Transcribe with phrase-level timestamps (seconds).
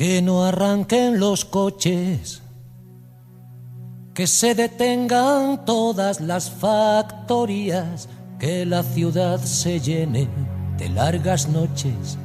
[0.00, 2.40] que no arranquen los coches,
[4.14, 8.08] que se detengan todas las factorías,
[8.38, 10.26] que la ciudad se llene
[10.78, 12.16] de largas noches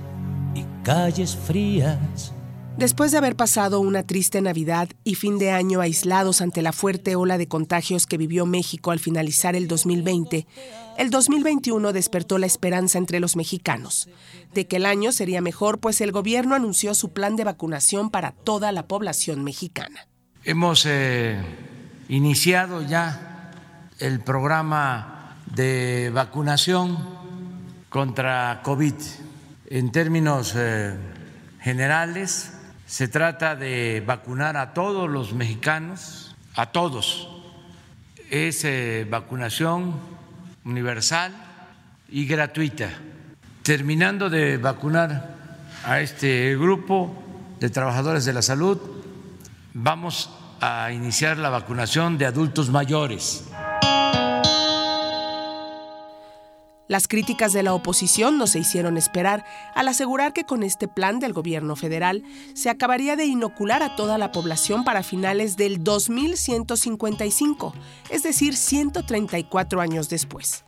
[0.54, 2.32] y calles frías.
[2.78, 7.16] Después de haber pasado una triste Navidad y fin de año aislados ante la fuerte
[7.16, 10.46] ola de contagios que vivió México al finalizar el 2020,
[10.98, 14.10] el 2021 despertó la esperanza entre los mexicanos
[14.54, 18.32] de que el año sería mejor, pues el gobierno anunció su plan de vacunación para
[18.32, 20.08] toda la población mexicana.
[20.44, 21.42] Hemos eh,
[22.10, 23.52] iniciado ya
[24.00, 26.98] el programa de vacunación
[27.90, 28.94] contra COVID.
[29.68, 30.96] En términos eh,
[31.62, 32.55] generales,
[32.86, 37.30] se trata de vacunar a todos los mexicanos, a todos.
[38.30, 40.00] Es eh, vacunación
[40.64, 41.34] universal
[42.10, 42.90] y gratuita.
[43.64, 45.36] Terminando de vacunar
[45.84, 47.24] a este grupo
[47.60, 48.80] de trabajadores de la salud,
[49.74, 50.30] vamos
[50.62, 53.46] a iniciar la vacunación de adultos mayores.
[56.88, 61.20] Las críticas de la oposición no se hicieron esperar al asegurar que con este plan
[61.20, 67.74] del gobierno federal se acabaría de inocular a toda la población para finales del 2155,
[68.12, 70.64] es decir, 134 años después.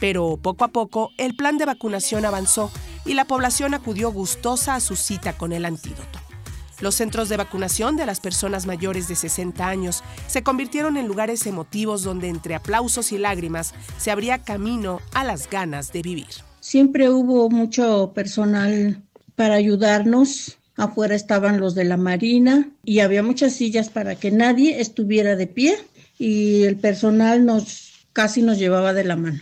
[0.00, 2.70] Pero poco a poco el plan de vacunación avanzó
[3.04, 6.27] y la población acudió gustosa a su cita con el antídoto.
[6.80, 11.46] Los centros de vacunación de las personas mayores de 60 años se convirtieron en lugares
[11.46, 16.28] emotivos donde entre aplausos y lágrimas se abría camino a las ganas de vivir.
[16.60, 19.02] Siempre hubo mucho personal
[19.34, 20.58] para ayudarnos.
[20.76, 25.48] Afuera estaban los de la Marina y había muchas sillas para que nadie estuviera de
[25.48, 25.76] pie
[26.18, 29.40] y el personal nos casi nos llevaba de la mano.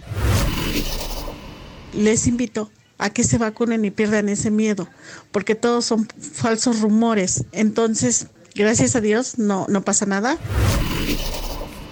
[1.92, 4.88] Les invito a que se vacunen y pierdan ese miedo,
[5.32, 7.44] porque todos son falsos rumores.
[7.52, 10.38] Entonces, gracias a Dios, no, no pasa nada.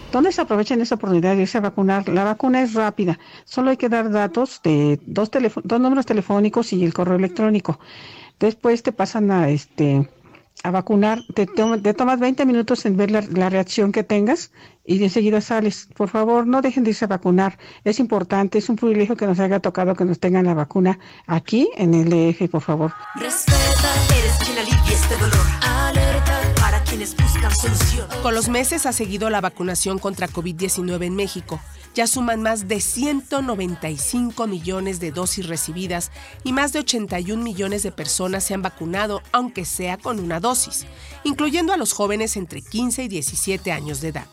[0.06, 2.08] Entonces aprovechen esa oportunidad de irse a vacunar.
[2.08, 3.18] La vacuna es rápida.
[3.44, 5.28] Solo hay que dar datos de dos,
[5.64, 7.80] dos números telefónicos y el correo electrónico.
[8.38, 10.08] Después te pasan a este
[10.64, 14.50] a vacunar, te, tomas 20 minutos en ver la, reacción que tengas
[14.86, 15.88] y enseguida sales.
[15.94, 17.58] Por favor, no dejen de irse a vacunar.
[17.84, 21.68] Es importante, es un privilegio que nos haya tocado que nos tengan la vacuna aquí
[21.76, 22.94] en el EF, por favor.
[23.16, 25.46] Respeta, eres quien alivia este dolor.
[25.60, 28.08] Alerta para quienes buscan solución.
[28.22, 31.60] Con los meses ha seguido la vacunación contra COVID-19 en México
[31.94, 36.10] ya suman más de 195 millones de dosis recibidas
[36.42, 40.86] y más de 81 millones de personas se han vacunado, aunque sea con una dosis,
[41.22, 44.26] incluyendo a los jóvenes entre 15 y 17 años de edad.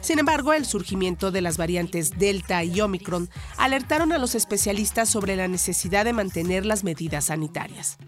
[0.00, 5.34] Sin embargo, el surgimiento de las variantes Delta y Omicron alertaron a los especialistas sobre
[5.34, 7.98] la necesidad de mantener las medidas sanitarias.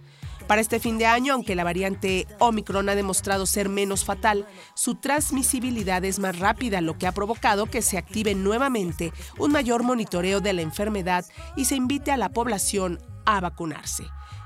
[0.50, 4.96] Para este fin de año, aunque la variante Omicron ha demostrado ser menos fatal, su
[4.96, 10.40] transmisibilidad es más rápida, lo que ha provocado que se active nuevamente un mayor monitoreo
[10.40, 11.24] de la enfermedad
[11.54, 14.02] y se invite a la población a vacunarse.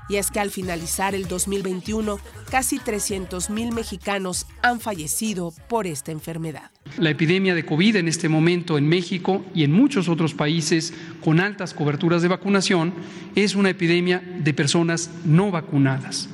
[0.07, 6.71] Y es que al finalizar el 2021, casi 300.000 mexicanos han fallecido por esta enfermedad.
[6.97, 11.39] La epidemia de COVID en este momento en México y en muchos otros países con
[11.39, 12.93] altas coberturas de vacunación
[13.35, 16.29] es una epidemia de personas no vacunadas.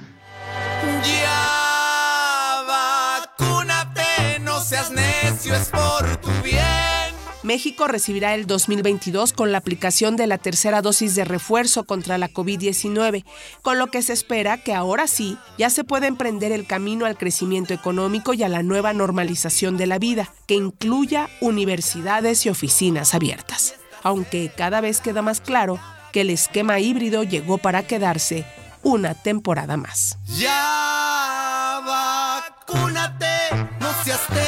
[1.04, 7.01] Ya vacúnate, no seas necio, es por tu bien.
[7.44, 12.30] México recibirá el 2022 con la aplicación de la tercera dosis de refuerzo contra la
[12.30, 13.26] COVID-19,
[13.64, 17.18] con lo que se espera que ahora sí ya se pueda emprender el camino al
[17.18, 23.16] crecimiento económico y a la nueva normalización de la vida, que incluya universidades y oficinas
[23.16, 23.76] abiertas.
[24.04, 25.80] Aunque cada vez queda más claro
[26.14, 28.46] que el esquema híbrido llegó para quedarse
[28.84, 30.18] una temporada más.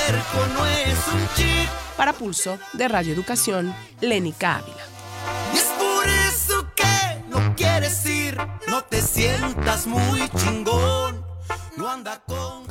[0.05, 1.69] Terco, no es un chip.
[1.97, 4.83] Para Pulso de Radio Educación, Lénica Ávila.
[5.53, 8.37] Y es por eso que no quieres ir,
[8.67, 11.23] no te sientas muy chingón,
[11.77, 12.62] no anda con